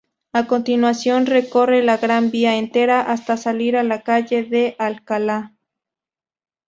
[0.33, 5.53] A continuación recorre la Gran Vía entera hasta salir a la calle de Alcalá.